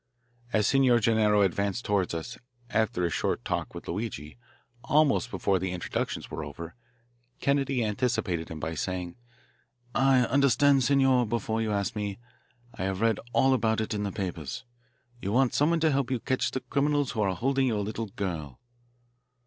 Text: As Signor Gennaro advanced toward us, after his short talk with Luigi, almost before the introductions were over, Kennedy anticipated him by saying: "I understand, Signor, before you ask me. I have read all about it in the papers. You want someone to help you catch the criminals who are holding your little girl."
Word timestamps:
As 0.51 0.65
Signor 0.65 0.97
Gennaro 0.97 1.43
advanced 1.43 1.85
toward 1.85 2.15
us, 2.15 2.35
after 2.71 3.03
his 3.03 3.13
short 3.13 3.45
talk 3.45 3.75
with 3.75 3.87
Luigi, 3.87 4.35
almost 4.83 5.29
before 5.29 5.59
the 5.59 5.71
introductions 5.73 6.31
were 6.31 6.43
over, 6.43 6.73
Kennedy 7.39 7.85
anticipated 7.85 8.49
him 8.49 8.59
by 8.59 8.73
saying: 8.73 9.15
"I 9.93 10.21
understand, 10.21 10.83
Signor, 10.83 11.27
before 11.27 11.61
you 11.61 11.71
ask 11.71 11.95
me. 11.95 12.17
I 12.73 12.85
have 12.85 13.01
read 13.01 13.19
all 13.31 13.53
about 13.53 13.79
it 13.79 13.93
in 13.93 14.01
the 14.01 14.11
papers. 14.11 14.65
You 15.21 15.31
want 15.33 15.53
someone 15.53 15.81
to 15.81 15.91
help 15.91 16.09
you 16.09 16.19
catch 16.19 16.49
the 16.49 16.61
criminals 16.61 17.11
who 17.11 17.21
are 17.21 17.35
holding 17.35 17.67
your 17.67 17.81
little 17.81 18.07
girl." 18.07 18.59